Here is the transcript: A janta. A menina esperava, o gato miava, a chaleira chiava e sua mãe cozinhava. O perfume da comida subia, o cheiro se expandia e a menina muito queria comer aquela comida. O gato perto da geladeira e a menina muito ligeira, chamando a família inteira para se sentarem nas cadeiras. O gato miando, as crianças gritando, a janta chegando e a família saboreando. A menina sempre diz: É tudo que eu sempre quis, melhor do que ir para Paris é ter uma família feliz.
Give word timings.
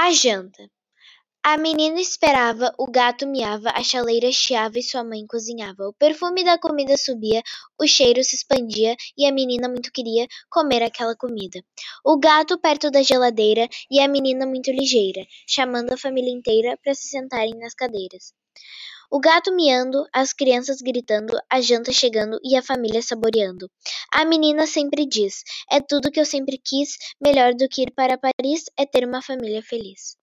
A 0.00 0.12
janta. 0.12 0.70
A 1.42 1.58
menina 1.58 2.00
esperava, 2.00 2.72
o 2.78 2.86
gato 2.88 3.26
miava, 3.26 3.70
a 3.70 3.82
chaleira 3.82 4.30
chiava 4.30 4.78
e 4.78 4.82
sua 4.82 5.02
mãe 5.02 5.26
cozinhava. 5.26 5.88
O 5.88 5.92
perfume 5.92 6.44
da 6.44 6.56
comida 6.56 6.96
subia, 6.96 7.42
o 7.76 7.84
cheiro 7.84 8.22
se 8.22 8.36
expandia 8.36 8.94
e 9.16 9.26
a 9.26 9.32
menina 9.32 9.68
muito 9.68 9.90
queria 9.90 10.28
comer 10.48 10.84
aquela 10.84 11.16
comida. 11.16 11.60
O 12.04 12.16
gato 12.16 12.56
perto 12.60 12.92
da 12.92 13.02
geladeira 13.02 13.68
e 13.90 13.98
a 13.98 14.06
menina 14.06 14.46
muito 14.46 14.70
ligeira, 14.70 15.26
chamando 15.48 15.92
a 15.92 15.98
família 15.98 16.30
inteira 16.32 16.78
para 16.80 16.94
se 16.94 17.08
sentarem 17.08 17.58
nas 17.58 17.74
cadeiras. 17.74 18.32
O 19.10 19.20
gato 19.20 19.54
miando, 19.54 20.06
as 20.12 20.34
crianças 20.34 20.82
gritando, 20.82 21.38
a 21.48 21.62
janta 21.62 21.90
chegando 21.90 22.38
e 22.44 22.54
a 22.54 22.62
família 22.62 23.00
saboreando. 23.00 23.70
A 24.12 24.22
menina 24.24 24.66
sempre 24.66 25.06
diz: 25.06 25.42
É 25.70 25.80
tudo 25.80 26.10
que 26.10 26.20
eu 26.20 26.26
sempre 26.26 26.60
quis, 26.62 26.96
melhor 27.18 27.54
do 27.54 27.68
que 27.70 27.82
ir 27.82 27.90
para 27.92 28.18
Paris 28.18 28.64
é 28.78 28.84
ter 28.84 29.06
uma 29.06 29.22
família 29.22 29.62
feliz. 29.62 30.18